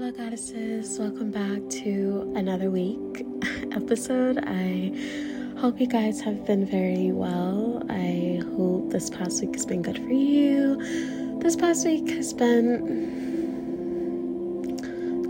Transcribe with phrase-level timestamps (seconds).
[0.00, 0.96] Hello, goddesses.
[0.96, 3.26] Welcome back to another week
[3.72, 4.38] episode.
[4.38, 4.92] I
[5.58, 7.82] hope you guys have been very well.
[7.90, 11.40] I hope this past week has been good for you.
[11.40, 13.08] This past week has been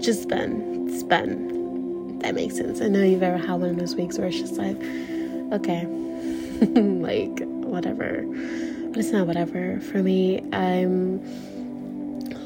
[0.03, 0.87] just been.
[0.91, 2.19] It's been.
[2.19, 2.83] That makes sense.
[2.83, 4.77] I know you've ever had one of those weeks where it's just like,
[5.51, 5.87] okay,
[6.77, 8.23] like whatever.
[8.91, 9.81] But it's not whatever.
[9.81, 11.23] For me, I'm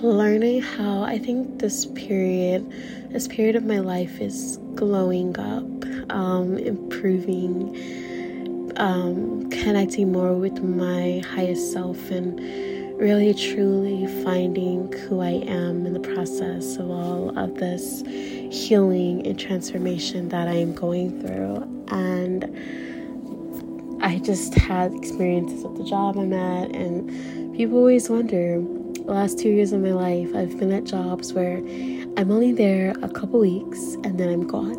[0.02, 2.68] learning how I think this period,
[3.10, 5.64] this period of my life is glowing up,
[6.10, 7.76] um, improving,
[8.76, 12.40] um, connecting more with my highest self, and
[12.98, 18.02] really truly finding who I am in the process of all of this
[18.50, 21.62] healing and transformation that I am going through.
[21.88, 22.44] And
[24.02, 28.60] I just had experiences at the job I'm at, and people always wonder
[29.06, 31.58] last two years of my life, I've been at jobs where
[32.16, 34.76] I'm only there a couple weeks and then I'm gone.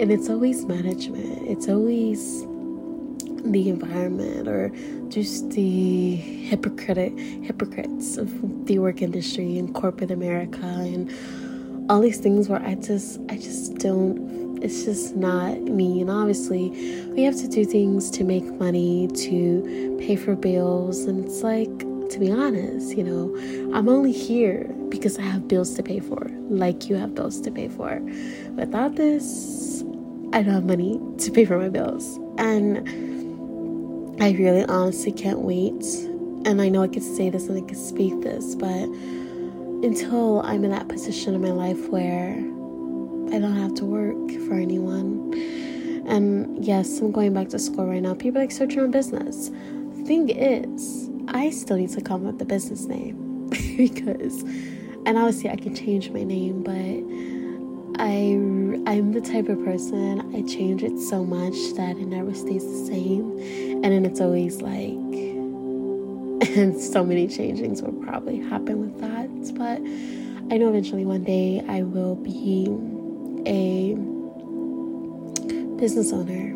[0.00, 2.42] And it's always management, it's always
[3.44, 4.72] the environment or
[5.08, 11.10] just the hypocrite hypocrites of the work industry and corporate America and
[11.90, 16.00] all these things where I just I just don't it's just not me.
[16.00, 16.70] And obviously
[17.10, 21.04] we have to do things to make money to pay for bills.
[21.04, 23.34] And it's like to be honest, you know,
[23.74, 27.50] I'm only here because I have bills to pay for, like you have bills to
[27.50, 28.00] pay for.
[28.56, 29.82] Without this,
[30.32, 32.18] I don't have money to pay for my bills.
[32.38, 32.86] And
[34.22, 35.84] I really honestly can't wait.
[36.46, 38.88] And I know I could say this and I could speak this, but
[39.84, 42.32] until I'm in that position in my life where
[43.34, 45.32] I don't have to work for anyone.
[46.06, 48.14] And yes, I'm going back to school right now.
[48.14, 49.50] People like start your own business.
[50.06, 54.42] Thing is, I still need to come up with the business name because,
[55.06, 58.34] and obviously I can change my name, but I
[58.90, 62.86] I'm the type of person I change it so much that it never stays the
[62.86, 63.38] same,
[63.84, 64.72] and then it's always like,
[66.56, 69.28] and so many changings will probably happen with that.
[69.56, 69.80] But
[70.52, 72.66] I know eventually one day I will be
[73.46, 73.94] a
[75.76, 76.50] business owner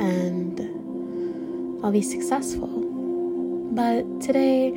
[0.00, 0.60] and
[1.84, 2.79] I'll be successful.
[3.72, 4.72] But today,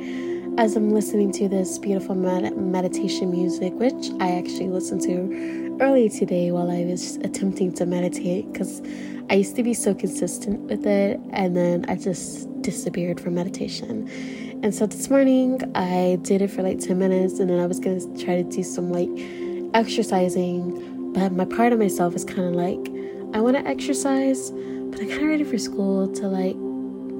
[0.56, 6.08] as I'm listening to this beautiful med- meditation music, which I actually listened to early
[6.08, 8.80] today while I was attempting to meditate, because
[9.30, 14.08] I used to be so consistent with it, and then I just disappeared from meditation.
[14.62, 17.80] And so this morning, I did it for like 10 minutes, and then I was
[17.80, 19.10] gonna try to do some like
[19.74, 21.12] exercising.
[21.14, 22.78] But my part of myself is kind of like,
[23.34, 26.54] I want to exercise, but I'm kind of ready for school to like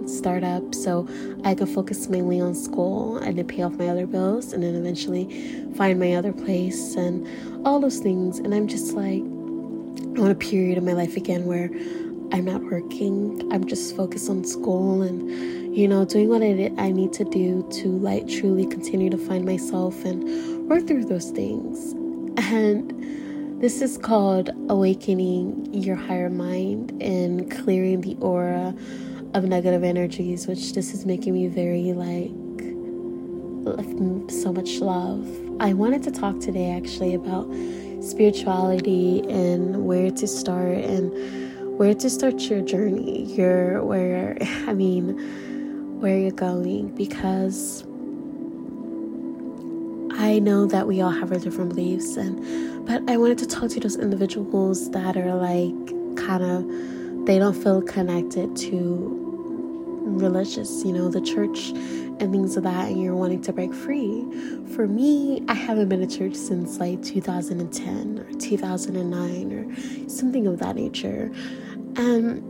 [0.06, 1.08] start up so
[1.44, 4.74] I could focus mainly on school and to pay off my other bills and then
[4.74, 5.28] eventually
[5.76, 7.26] find my other place and
[7.66, 8.38] all those things.
[8.38, 9.22] And I'm just like,
[10.16, 11.70] want a period of my life again where
[12.32, 13.48] I'm not working.
[13.52, 17.66] I'm just focused on school and, you know, doing what I, I need to do
[17.82, 21.92] to like truly continue to find myself and work through those things.
[22.38, 22.92] And
[23.60, 28.74] this is called awakening your higher mind and clearing the aura
[29.34, 32.30] of negative energies, which this is making me very like
[34.30, 35.28] so much love.
[35.60, 37.50] I wanted to talk today actually about
[38.00, 43.24] spirituality and where to start and where to start your journey.
[43.34, 45.18] Your where I mean
[46.00, 47.82] where you're going because
[50.16, 53.70] I know that we all have our different beliefs and but I wanted to talk
[53.70, 55.74] to those individuals that are like
[56.16, 59.23] kind of they don't feel connected to
[60.04, 64.24] religious, you know, the church and things of that, and you're wanting to break free.
[64.74, 70.58] For me, I haven't been to church since like 2010 or 2009 or something of
[70.60, 71.30] that nature.
[71.96, 72.42] And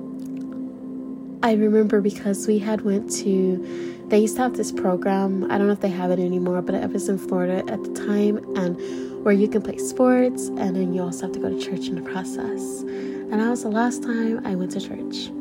[1.45, 5.51] I remember because we had went to they used to have this program.
[5.51, 7.93] I don't know if they have it anymore, but I was in Florida at the
[7.95, 11.59] time and where you can play sports and then you also have to go to
[11.59, 12.83] church in the process.
[12.83, 15.34] And that was the last time I went to church.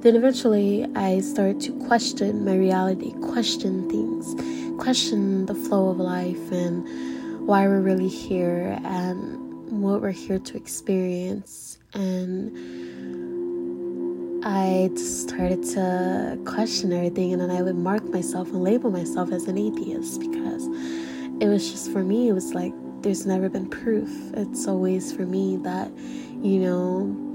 [0.00, 4.34] Then eventually I started to question my reality, question things,
[4.80, 10.56] question the flow of life and why we're really here and what we're here to
[10.56, 11.78] experience.
[11.92, 12.56] And
[14.42, 19.48] I started to question everything, and then I would mark myself and label myself as
[19.48, 20.66] an atheist because
[21.40, 22.72] it was just for me, it was like
[23.02, 24.08] there's never been proof.
[24.32, 25.90] It's always for me that,
[26.42, 27.29] you know,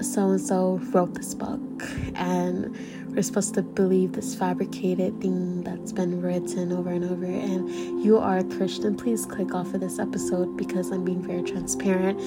[0.00, 1.82] so and so wrote this book
[2.14, 2.76] and
[3.14, 7.26] we're supposed to believe this fabricated thing that's been written over and over.
[7.26, 11.42] And you are a Christian, please click off of this episode because I'm being very
[11.42, 12.18] transparent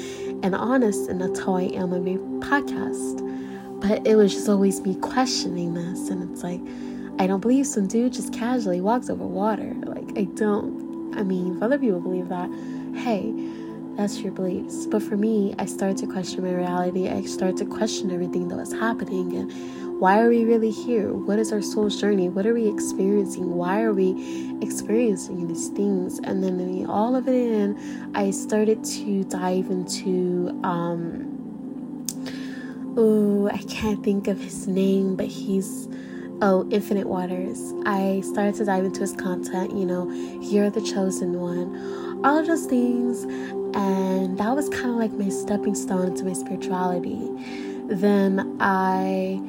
[0.44, 3.24] and honest, and that's how I am on my podcast.
[3.82, 6.62] But it was just always me questioning this, and it's like,
[7.20, 9.74] I don't believe some dude just casually walks over water.
[9.86, 11.16] Like, I don't.
[11.18, 12.50] I mean, if other people believe that,
[12.96, 13.34] hey,
[13.96, 14.86] that's your beliefs.
[14.86, 17.10] But for me, I started to question my reality.
[17.10, 19.52] I started to question everything that was happening and
[20.00, 21.14] why are we really here?
[21.14, 22.28] What is our soul's journey?
[22.28, 23.56] What are we experiencing?
[23.56, 26.20] Why are we experiencing these things?
[26.20, 31.32] And then all of it in, I started to dive into um
[32.98, 35.88] oh, I can't think of his name, but he's
[36.42, 37.74] oh, Infinite Waters.
[37.86, 40.12] I started to dive into his content, you know,
[40.42, 43.26] you're the chosen one, all of those things.
[43.76, 47.30] And that was kind of like my stepping stone into my spirituality.
[47.88, 49.42] Then I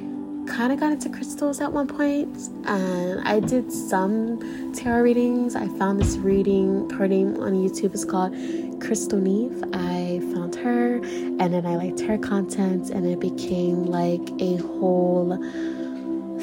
[0.47, 2.37] kind of got into crystals at one point,
[2.67, 5.57] and I did some tarot readings.
[5.57, 8.33] I found this reading, her name on YouTube is called
[8.81, 9.63] Crystal Neve.
[9.73, 15.37] I found her, and then I liked her content, and it became like a whole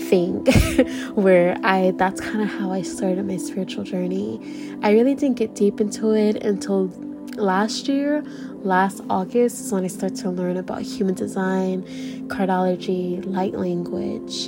[0.10, 0.46] thing
[1.16, 4.40] where I that's kind of how I started my spiritual journey.
[4.82, 6.88] I really didn't get deep into it until
[7.36, 8.24] last year,
[8.64, 11.84] last August, is when I started to learn about human design,
[12.28, 14.48] cardology, light language,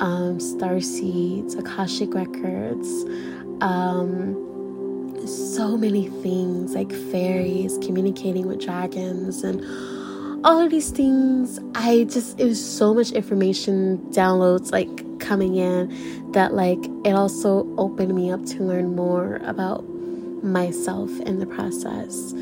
[0.00, 2.88] um, star seeds, Akashic records,
[3.60, 4.38] um,
[5.26, 9.64] so many things like fairies, communicating with dragons, and
[10.44, 11.60] all of these things.
[11.74, 14.88] I just, it was so much information, downloads like
[15.20, 19.84] coming in that like it also opened me up to learn more about
[20.42, 22.34] myself in the process.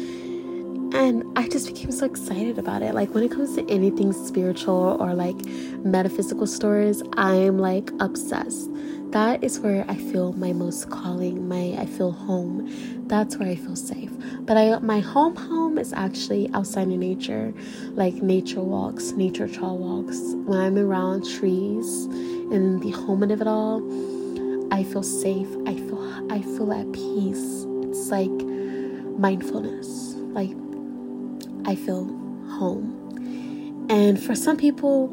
[0.92, 2.94] And I just became so excited about it.
[2.94, 5.36] Like when it comes to anything spiritual or like
[5.84, 8.68] metaphysical stories, I'm like obsessed.
[9.10, 12.68] That is where I feel my most calling, my I feel home.
[13.06, 14.10] That's where I feel safe.
[14.40, 17.54] But I my home home is actually outside in nature,
[17.92, 20.18] like nature walks, nature trail walks.
[20.44, 22.04] When I'm around trees
[22.50, 23.80] and the home of it all,
[24.72, 25.48] I feel safe.
[25.66, 28.30] I feel I feel at peace it's like
[29.18, 30.14] mindfulness.
[30.32, 30.56] Like
[31.66, 32.04] I feel
[32.48, 33.86] home.
[33.90, 35.08] And for some people,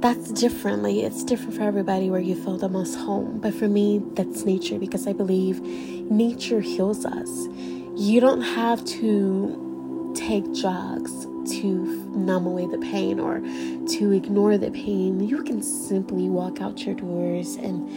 [0.00, 1.02] that's differently.
[1.02, 3.40] It's different for everybody where you feel the most home.
[3.40, 7.48] But for me, that's nature because I believe nature heals us.
[7.96, 11.26] You don't have to take drugs
[11.58, 11.66] to
[12.14, 15.20] numb away the pain or to ignore the pain.
[15.20, 17.88] You can simply walk out your doors and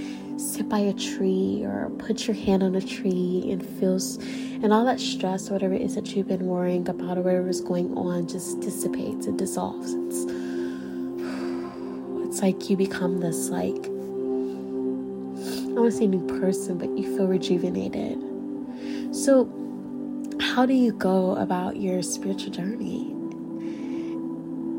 [0.56, 4.16] sit by a tree or put your hand on a tree and feels
[4.64, 7.60] and all that stress whatever it is that you've been worrying about or whatever is
[7.60, 9.94] going on just dissipates it dissolves.
[9.94, 10.26] It's
[12.26, 13.90] it's like you become this like I
[15.78, 18.18] want to say new person but you feel rejuvenated.
[19.14, 19.50] So
[20.40, 23.12] how do you go about your spiritual journey?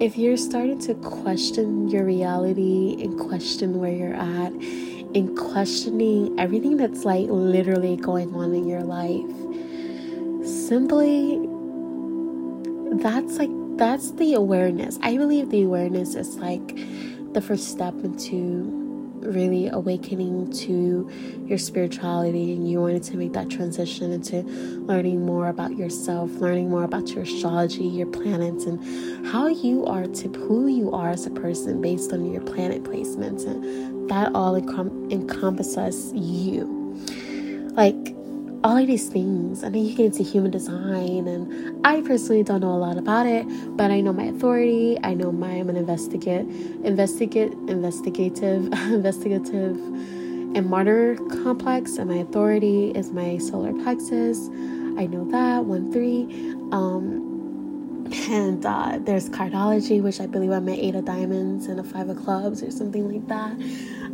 [0.03, 4.53] If you're starting to question your reality and question where you're at
[5.17, 9.25] and questioning everything that's like literally going on in your life.
[10.47, 11.41] Simply,
[13.03, 13.49] that's like,
[13.79, 14.99] that's the awareness.
[15.01, 16.77] I believe the awareness is like
[17.33, 18.85] the first step into
[19.21, 21.11] really awakening to
[21.47, 24.43] your spirituality and you wanted to make that transition into
[24.83, 30.05] learning more about yourself, learning more about your astrology, your planets, and how you are
[30.05, 33.47] to who you are as a person based on your planet placements.
[33.47, 36.65] And that all encom- encompasses you.
[37.73, 38.17] Like,
[38.65, 39.63] all of these things.
[39.63, 43.27] I then you get into human design, and I personally don't know a lot about
[43.27, 43.47] it,
[43.77, 44.99] but I know my authority.
[45.05, 46.47] I know my I'm an investigate,
[46.83, 49.77] investigate, investigative, investigative,
[50.57, 54.49] and martyr complex, and my authority is my solar plexus.
[54.99, 56.25] I know that one three.
[56.73, 57.26] Um,
[58.13, 62.09] and uh, there's cardology, which I believe I'm an eight of diamonds and a five
[62.09, 63.57] of clubs or something like that.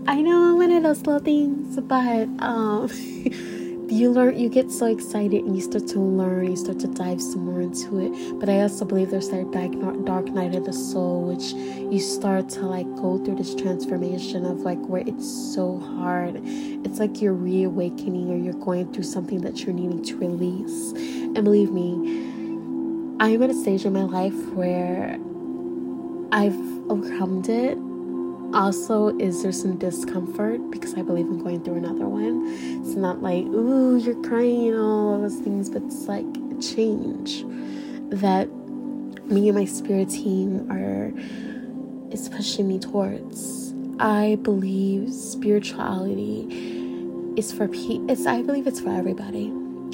[0.06, 2.88] I know I'm one of those little things, but um,
[3.92, 7.20] you learn you get so excited and you start to learn you start to dive
[7.20, 8.40] some more into it.
[8.40, 12.61] But i also believe there's that dark night of the soul which you start to
[12.61, 16.40] like go through this transformation of like where it's so hard.
[16.42, 20.92] It's like you're reawakening or you're going through something that you're needing to release.
[20.92, 22.32] And believe me
[23.23, 25.19] i'm at a stage in my life where
[26.33, 26.59] i've
[26.91, 27.79] overcome it
[28.55, 32.47] also, is there some discomfort because I believe I'm going through another one?
[32.83, 36.26] It's not like, ooh, you're crying and all those things, but it's like
[36.61, 37.45] change
[38.11, 38.49] that
[39.26, 41.12] me and my spirit team are
[42.12, 43.73] is pushing me towards.
[43.99, 46.47] I believe spirituality
[47.37, 48.11] is for people.
[48.11, 49.50] It's I believe it's for everybody.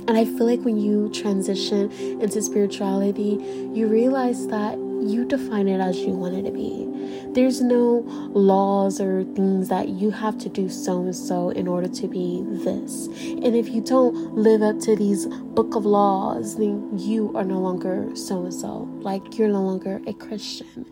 [0.08, 3.38] And I feel like when you transition into spirituality,
[3.74, 6.86] you realize that you define it as you want it to be.
[7.34, 11.88] There's no laws or things that you have to do so and so in order
[11.88, 13.06] to be this.
[13.06, 17.58] And if you don't live up to these book of laws, then you are no
[17.58, 18.88] longer so and so.
[19.00, 20.86] Like you're no longer a Christian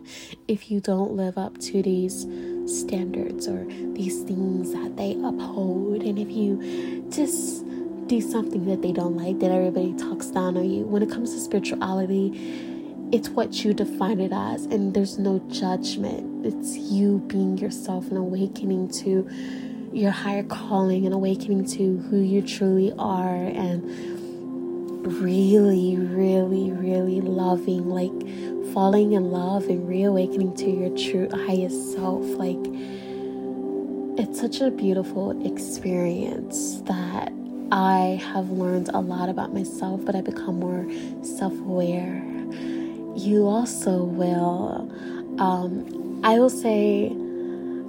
[0.47, 2.27] if you don't live up to these
[2.67, 6.03] standards or these things that they uphold.
[6.03, 7.65] And if you just
[8.07, 10.83] do something that they don't like, that everybody talks down on you.
[10.85, 12.31] When it comes to spirituality,
[13.11, 16.45] it's what you define it as, and there's no judgment.
[16.45, 19.29] It's you being yourself and awakening to
[19.93, 23.83] your higher calling and awakening to who you truly are, and
[25.21, 28.11] really, really, really loving, like
[28.73, 32.25] falling in love and reawakening to your true highest self.
[32.35, 32.59] Like,
[34.19, 37.31] it's such a beautiful experience that
[37.71, 40.85] I have learned a lot about myself, but I become more
[41.23, 42.23] self aware
[43.17, 44.91] you also will.
[45.39, 47.07] Um, I will say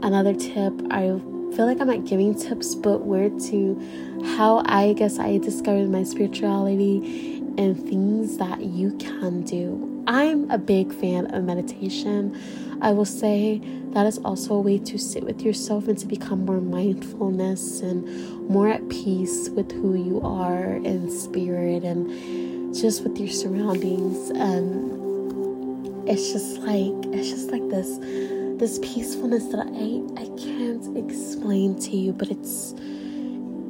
[0.02, 0.73] another tip.
[0.90, 1.20] I
[1.54, 6.02] feel like I'm not giving tips, but where to how I guess I discovered my
[6.02, 10.02] spirituality and things that you can do.
[10.06, 12.37] I'm a big fan of meditation.
[12.80, 13.61] I will say
[13.92, 18.49] that is also a way to sit with yourself and to become more mindfulness and
[18.49, 24.30] more at peace with who you are in spirit and just with your surroundings.
[24.30, 27.99] And it's just like it's just like this
[28.58, 32.75] this peacefulness that I I can't explain to you, but it's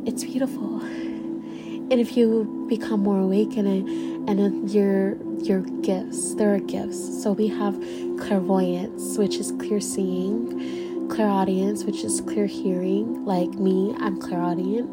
[0.05, 0.81] it's beautiful.
[0.81, 7.23] And if you become more awakened and, and your your gifts, there are gifts.
[7.23, 7.75] So we have
[8.21, 13.25] clairvoyance, which is clear seeing, clairaudience, which is clear hearing.
[13.25, 14.91] Like me, I'm clairaudient,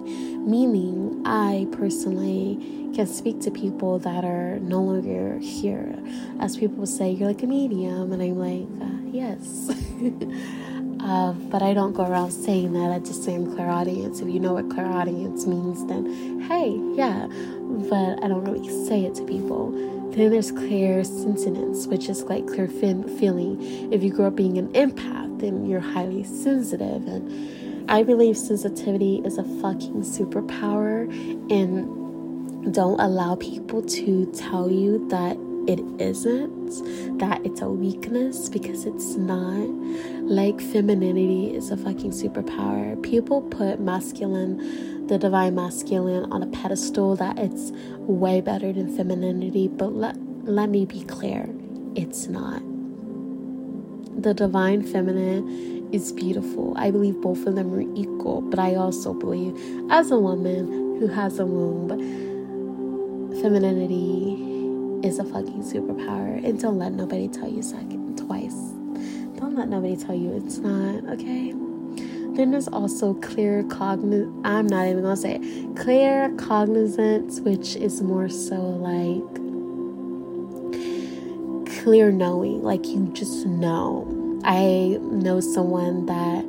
[0.48, 5.96] meaning I personally can speak to people that are no longer here.
[6.40, 9.70] As people say, you're like a medium, and I'm like, uh, yes.
[11.06, 12.92] uh, but I don't go around saying that.
[12.92, 14.22] I just say I'm clairaudience.
[14.22, 17.28] If you know what clairaudience means, then hey, yeah.
[17.90, 19.74] But I don't really say it to people.
[20.16, 23.92] Then there's clairsentience, which is like clear fin- feeling.
[23.92, 27.06] If you grow up being an empath, then you're highly sensitive.
[27.06, 31.10] And I believe sensitivity is a fucking superpower.
[31.52, 38.86] And don't allow people to tell you that it isn't, that it's a weakness because
[38.86, 39.68] it's not.
[40.22, 43.02] Like femininity is a fucking superpower.
[43.04, 49.68] People put masculine, the divine masculine, on a pedestal that it's way better than femininity,
[49.68, 51.50] but let, let me be clear
[51.96, 52.62] it's not.
[54.22, 56.74] The divine feminine is beautiful.
[56.78, 59.56] I believe both of them are equal, but I also believe,
[59.92, 61.90] as a woman who has a womb,
[63.42, 66.44] femininity is a fucking superpower.
[66.44, 68.56] And don't let nobody tell you second, twice.
[69.40, 71.54] Don't let nobody tell you it's not, okay?
[72.36, 74.42] Then there's also claircognizance.
[74.44, 75.42] I'm not even gonna say it.
[75.76, 79.24] Claircognizance, which is more so like
[81.84, 84.12] clear knowing, like you just know.
[84.44, 86.46] I know someone that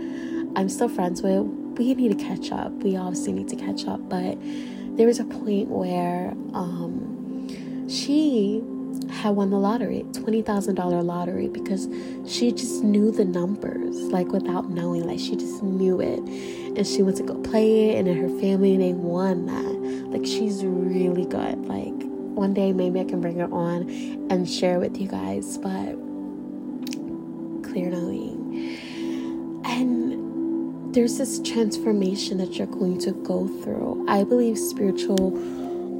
[0.57, 1.43] I'm still friends with.
[1.79, 2.73] We need to catch up.
[2.83, 4.39] We obviously need to catch up, but
[4.97, 8.63] there was a point where um, she
[9.11, 11.87] had won the lottery, $20,000 lottery, because
[12.29, 16.19] she just knew the numbers, like without knowing, like she just knew it.
[16.19, 20.11] And she went to go play it, and then her family, they won that.
[20.11, 21.67] Like she's really good.
[21.67, 21.95] Like
[22.35, 23.89] one day, maybe I can bring her on
[24.31, 25.95] and share with you guys, but
[27.63, 29.63] clear knowing.
[29.65, 34.07] And there's this transformation that you're going to go through.
[34.09, 35.37] I believe spiritual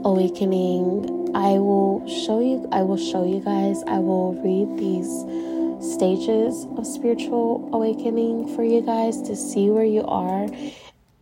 [0.07, 1.31] awakening.
[1.35, 3.83] I will show you I will show you guys.
[3.87, 5.11] I will read these
[5.81, 10.47] stages of spiritual awakening for you guys to see where you are.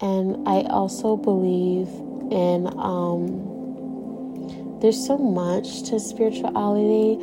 [0.00, 1.88] And I also believe
[2.30, 3.54] in um
[4.80, 7.18] there's so much to spirituality.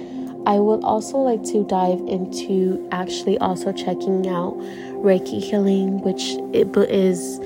[0.48, 4.58] I would also like to dive into actually also checking out
[5.04, 7.40] Reiki healing, which it is,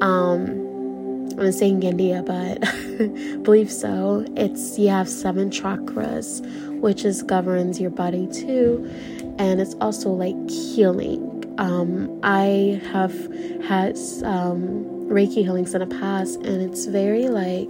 [0.00, 2.60] um, I'm saying India, but
[3.44, 4.26] believe so.
[4.36, 6.42] It's you have seven chakras,
[6.82, 8.88] which is governs your body too,
[9.38, 11.28] and it's also like healing.
[11.58, 13.14] Um, I have
[13.62, 17.68] had um, Reiki healings in the past, and it's very like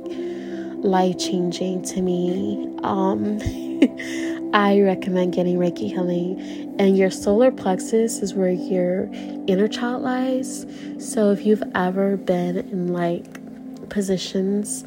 [0.83, 2.75] life changing to me.
[2.83, 3.39] Um,
[4.55, 6.75] I recommend getting Reiki healing.
[6.79, 9.11] And your solar plexus is where your
[9.47, 10.67] inner child lies.
[10.99, 14.85] So if you've ever been in like positions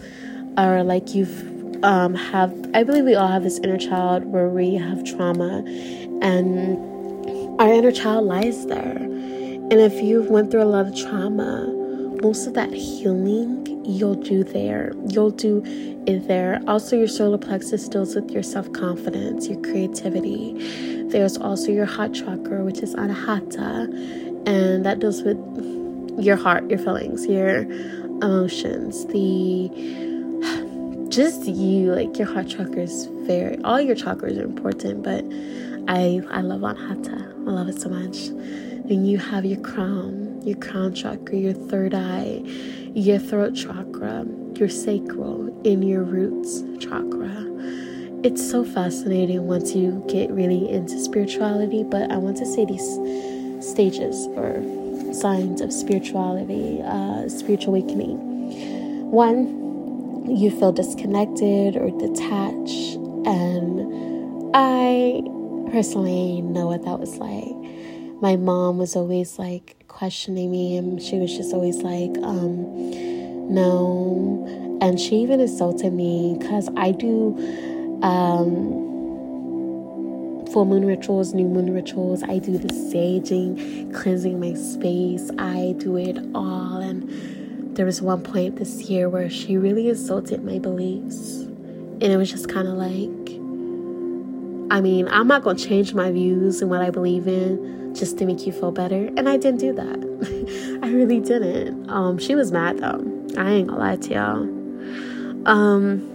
[0.58, 4.76] or like you've um, have, I believe we all have this inner child where we
[4.76, 5.64] have trauma
[6.22, 6.78] and
[7.60, 8.98] our inner child lies there.
[8.98, 11.68] And if you've went through a lot of trauma,
[12.22, 14.94] most of that healing you'll do there.
[15.08, 15.62] You'll do
[16.08, 16.62] it there.
[16.68, 21.04] Also, your solar plexus deals with your self confidence, your creativity.
[21.10, 23.88] There's also your heart chakra, which is anahata,
[24.48, 25.38] and that deals with
[26.20, 29.70] your heart, your feelings, your emotions, the
[31.16, 35.24] just you, like your heart chakras very all your chakras are important, but
[35.88, 37.32] I I love anahata.
[37.48, 38.28] I love it so much.
[38.88, 42.42] Then you have your crown, your crown chakra, your third eye,
[42.94, 47.46] your throat chakra, your sacral, in your roots chakra.
[48.24, 53.00] It's so fascinating once you get really into spirituality, but I want to say these
[53.62, 54.62] stages or
[55.14, 58.18] signs of spirituality, uh, spiritual awakening.
[59.12, 59.65] One,
[60.28, 65.22] you feel disconnected or detached, and I
[65.72, 67.54] personally know what that was like.
[68.22, 74.78] My mom was always like questioning me, and she was just always like, um, no.
[74.82, 77.36] And she even insulted me because I do
[78.02, 78.86] um,
[80.52, 82.24] full moon rituals, new moon rituals.
[82.24, 85.30] I do the saging, cleansing my space.
[85.38, 86.78] I do it all.
[86.78, 87.10] And
[87.76, 91.42] there was one point this year where she really insulted my beliefs.
[91.42, 93.40] And it was just kind of like,
[94.72, 98.18] I mean, I'm not going to change my views and what I believe in just
[98.18, 99.10] to make you feel better.
[99.18, 100.80] And I didn't do that.
[100.84, 101.90] I really didn't.
[101.90, 103.04] Um, she was mad though.
[103.38, 105.48] I ain't gonna lie to y'all.
[105.48, 106.15] Um,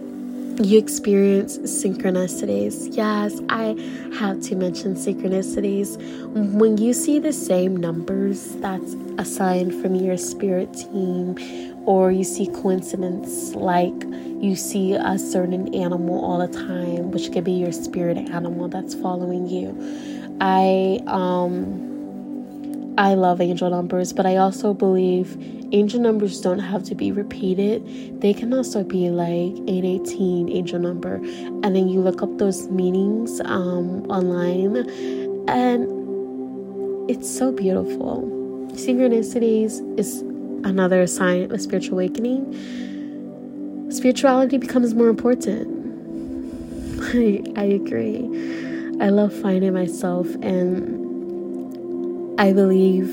[0.59, 2.95] you experience synchronicities.
[2.95, 3.75] Yes, I
[4.19, 5.97] have to mention synchronicities.
[6.53, 11.37] When you see the same numbers, that's a sign from your spirit team,
[11.85, 13.93] or you see coincidence like
[14.39, 18.93] you see a certain animal all the time, which could be your spirit animal that's
[18.95, 19.75] following you.
[20.41, 26.95] I um I love angel numbers, but I also believe angel numbers don't have to
[26.95, 28.21] be repeated.
[28.21, 31.15] They can also be like 818 angel number.
[31.15, 34.77] And then you look up those meanings um, online,
[35.47, 38.27] and it's so beautiful.
[38.73, 40.21] Synchronicities is
[40.63, 43.89] another sign of spiritual awakening.
[43.91, 45.67] Spirituality becomes more important.
[47.13, 48.27] I, I agree.
[49.01, 51.01] I love finding myself and
[52.39, 53.09] I believe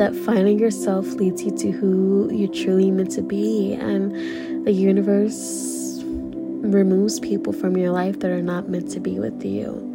[0.00, 6.00] that finding yourself leads you to who you're truly meant to be, and the universe
[6.04, 9.86] removes people from your life that are not meant to be with you.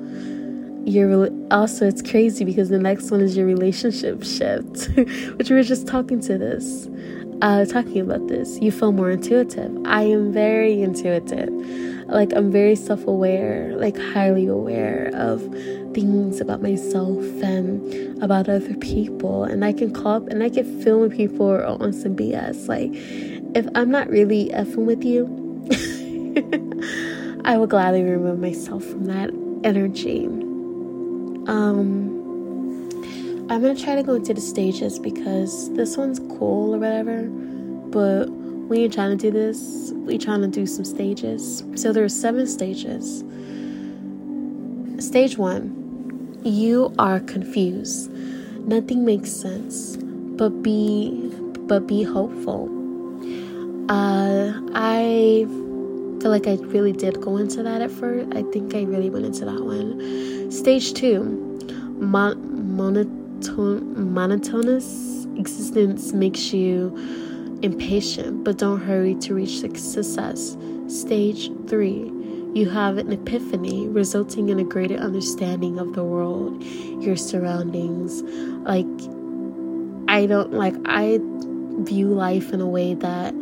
[0.85, 4.89] Your also, it's crazy because the next one is your relationship shift,
[5.37, 6.87] which we were just talking to this,
[7.41, 8.59] uh, talking about this.
[8.61, 9.75] You feel more intuitive.
[9.85, 11.49] I am very intuitive.
[12.05, 15.41] Like I'm very self-aware, like highly aware of
[15.95, 19.45] things about myself and about other people.
[19.45, 22.67] And I can call up and I can feel when people are on some BS.
[22.67, 22.91] Like,
[23.55, 25.25] if I'm not really effing with you,
[27.45, 29.29] I will gladly remove myself from that
[29.63, 30.25] energy.
[31.47, 32.11] Um,
[33.49, 38.29] I'm gonna try to go into the stages because this one's cool or whatever, but
[38.67, 39.91] we ain't trying to do this.
[39.93, 41.63] We're trying to do some stages.
[41.75, 43.23] So there are seven stages.
[44.99, 45.84] Stage one
[46.45, 48.11] you are confused.
[48.67, 49.97] Nothing makes sense.
[49.97, 51.31] But be
[51.67, 52.69] but be hopeful.
[53.89, 55.45] Uh, I
[56.19, 58.35] feel like I really did go into that at first.
[58.35, 60.51] I think I really went into that one.
[60.51, 61.23] Stage two,
[61.99, 62.77] mon-
[64.03, 66.95] monotonous existence makes you
[67.61, 70.57] impatient, but don't hurry to reach success.
[70.87, 72.11] Stage three,
[72.55, 76.63] you have an epiphany, resulting in a greater understanding of the world,
[77.03, 78.21] your surroundings.
[78.63, 78.87] Like,
[80.07, 81.19] I don't like, I
[81.83, 83.35] view life in a way that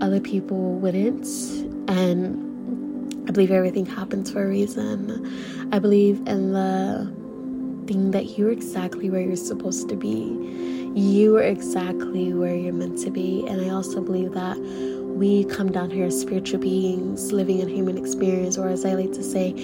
[0.00, 1.26] other people wouldn't.
[1.88, 5.68] And I believe everything happens for a reason.
[5.72, 7.12] I believe in the
[7.88, 10.92] thing that you're exactly where you're supposed to be.
[10.94, 13.44] You are exactly where you're meant to be.
[13.48, 14.56] And I also believe that
[15.16, 19.12] we come down here as spiritual beings living a human experience, or as I like
[19.12, 19.54] to say,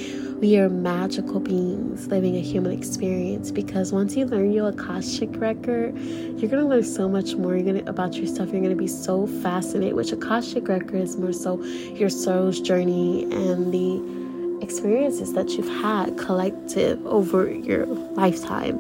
[0.40, 3.50] we are magical beings living a human experience.
[3.50, 7.84] Because once you learn your Akashic record, you're gonna learn so much more you're gonna,
[7.90, 8.50] about yourself.
[8.50, 9.94] You're gonna be so fascinated.
[9.94, 16.16] Which Akashic record is more so your soul's journey and the experiences that you've had
[16.16, 18.78] collective over your lifetime.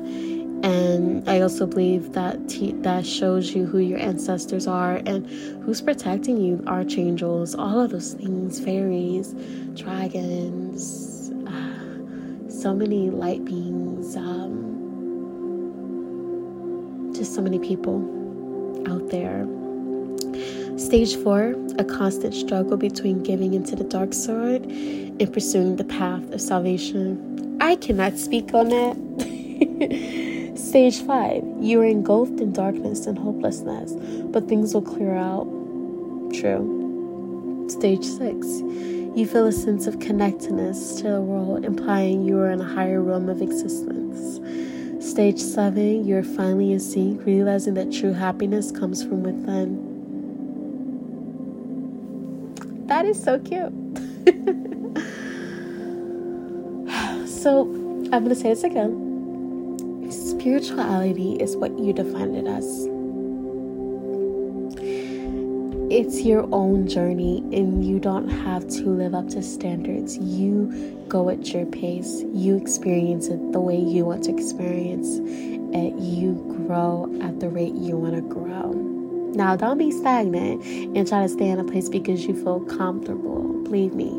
[0.62, 5.28] And I also believe that te- that shows you who your ancestors are and
[5.64, 9.34] who's protecting you, archangels, all of those things, fairies,
[9.74, 14.52] dragons, uh, so many light beings, um,
[17.12, 17.98] just so many people
[18.88, 19.48] out there.
[20.78, 26.30] Stage four, a constant struggle between giving into the dark side and pursuing the path
[26.32, 27.58] of salvation.
[27.60, 30.28] I cannot speak on that.
[30.54, 33.94] Stage five, you are engulfed in darkness and hopelessness,
[34.26, 35.46] but things will clear out.
[36.34, 37.66] True.
[37.70, 38.46] Stage six,
[39.16, 43.00] you feel a sense of connectedness to the world, implying you are in a higher
[43.00, 44.40] realm of existence.
[45.02, 49.88] Stage seven, you're finally in sync, realizing that true happiness comes from within.
[52.88, 53.72] That is so cute.
[57.28, 57.62] so,
[58.12, 59.11] I'm going to say this again.
[60.42, 62.66] Spirituality is what you define it as.
[65.88, 70.18] It's your own journey, and you don't have to live up to standards.
[70.18, 75.94] You go at your pace, you experience it the way you want to experience it.
[76.00, 76.34] You
[76.66, 78.72] grow at the rate you want to grow.
[79.36, 83.62] Now, don't be stagnant and try to stay in a place because you feel comfortable.
[83.62, 84.10] Believe me,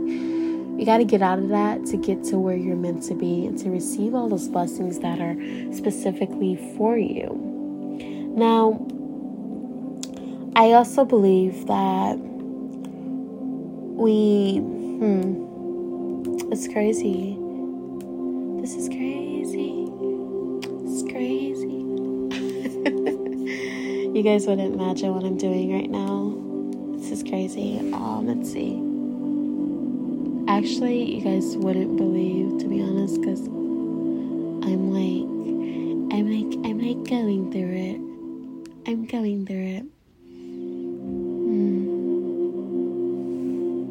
[0.83, 3.45] you got to get out of that to get to where you're meant to be
[3.45, 5.33] and to receive all those blessings that are
[5.71, 7.39] specifically for you.
[8.35, 8.85] Now,
[10.57, 12.17] I also believe that
[13.95, 17.37] we, hmm, it's crazy.
[18.59, 19.87] This is crazy.
[20.83, 21.79] It's crazy.
[24.13, 26.35] You guys wouldn't imagine what I'm doing right now.
[26.99, 27.79] This is crazy.
[27.79, 28.92] Um, let's see.
[30.53, 35.25] Actually, you guys wouldn't believe, to be honest, because I'm like,
[36.13, 37.99] I'm like, I'm like going through it.
[38.87, 39.85] I'm going through it.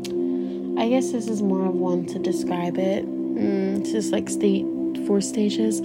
[0.07, 0.79] Hmm.
[0.79, 3.05] I guess this is more of one to describe it.
[3.07, 4.65] Mm, it's just like state
[5.09, 5.81] four stages.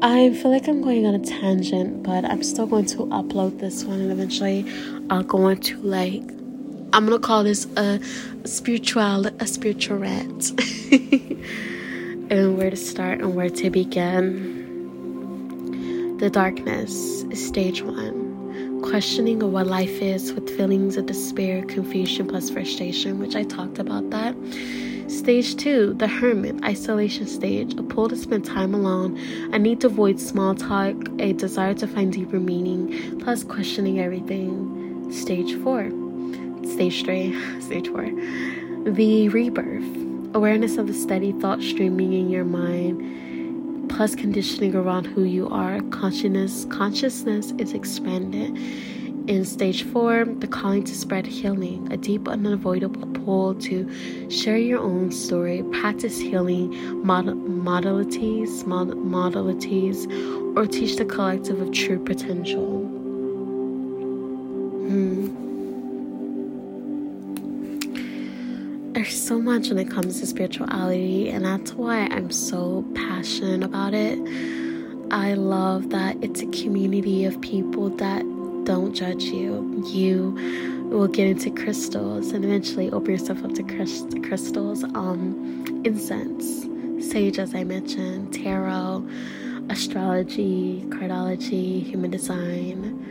[0.00, 3.82] I feel like I'm going on a tangent, but I'm still going to upload this
[3.82, 4.64] one and eventually
[5.10, 6.22] I'll go into like
[6.94, 7.98] I'm gonna call this a
[8.44, 10.52] spiritual a spiritual rant.
[12.30, 14.62] and where to start and where to begin.
[16.18, 18.80] The darkness is stage one.
[18.80, 23.80] Questioning of what life is with feelings of despair, confusion plus frustration, which I talked
[23.80, 24.36] about that.
[25.08, 29.18] Stage two, the hermit, isolation stage, a pull to spend time alone,
[29.52, 35.10] a need to avoid small talk, a desire to find deeper meaning, plus questioning everything.
[35.10, 35.90] Stage four,
[36.74, 38.10] stage three, stage four,
[38.84, 39.84] the rebirth,
[40.34, 45.80] awareness of the steady thought streaming in your mind, plus conditioning around who you are.
[45.90, 48.58] Consciousness, consciousness is expanded.
[49.28, 53.88] In stage four, the calling to spread healing, a deep unavoidable pull to
[54.28, 56.70] share your own story, practice healing
[57.06, 60.08] mod- modalities, mod- modalities,
[60.56, 62.93] or teach the collective of true potential.
[69.34, 74.16] So much when it comes to spirituality, and that's why I'm so passionate about it.
[75.10, 78.20] I love that it's a community of people that
[78.62, 79.84] don't judge you.
[79.92, 80.36] You
[80.88, 86.68] will get into crystals and eventually open yourself up to crystals, um, incense,
[87.10, 89.04] sage, as I mentioned, tarot,
[89.68, 93.03] astrology, cardology, human design,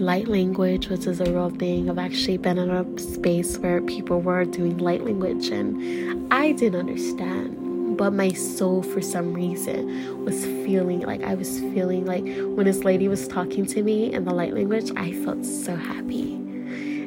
[0.00, 1.90] light language, which is a real thing.
[1.90, 6.80] I've actually been in a space where people were doing light language and I didn't
[6.80, 7.60] understand
[8.00, 12.82] but my soul for some reason was feeling like I was feeling like when this
[12.82, 16.32] lady was talking to me in the light language, I felt so happy.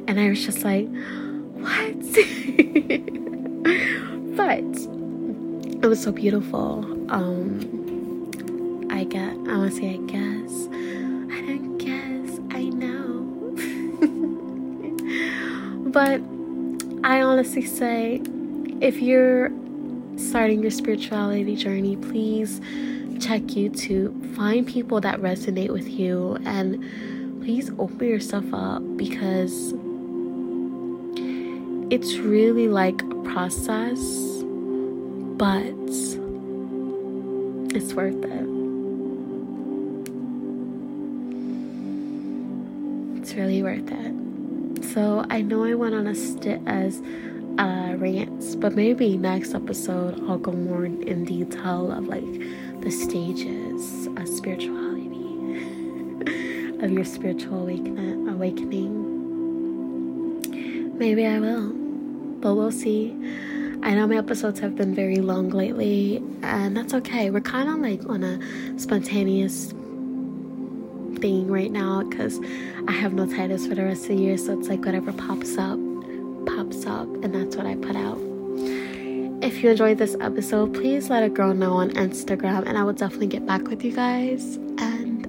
[0.07, 0.87] And I was just like,
[1.53, 1.99] what?
[4.37, 4.63] but
[5.81, 6.85] it was so beautiful.
[7.09, 8.29] Um
[8.91, 10.32] I get I wanna say I guess.
[15.93, 16.19] But
[17.03, 18.21] I honestly say
[18.81, 19.51] if you're
[20.17, 22.59] starting your spirituality journey, please
[23.19, 24.35] check YouTube.
[24.35, 26.81] Find people that resonate with you and
[27.43, 29.73] please open yourself up because
[31.91, 33.99] it's really like a process,
[35.37, 35.63] but
[37.75, 38.47] it's worth it.
[43.21, 44.32] It's really worth it.
[44.91, 47.01] So I know I went on a st- as
[47.57, 48.55] uh, rants.
[48.55, 52.23] But maybe next episode I'll go more in detail of like
[52.81, 55.09] the stages of spirituality,
[56.83, 58.27] of your spiritual awakening.
[58.27, 59.09] awakening.
[60.97, 61.69] Maybe I will,
[62.39, 63.15] but we'll see.
[63.81, 67.29] I know my episodes have been very long lately, and that's okay.
[67.29, 68.39] We're kind of like on a
[68.79, 69.73] spontaneous
[71.23, 72.37] thing right now because
[72.85, 75.57] I have no titles for the rest of the year, so it's like whatever pops
[75.57, 75.79] up,
[76.45, 78.19] pops up, and that's what I put out.
[79.41, 82.91] If you enjoyed this episode, please let a girl know on Instagram, and I will
[82.91, 84.57] definitely get back with you guys.
[84.79, 85.25] And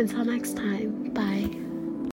[0.00, 1.61] until next time, bye.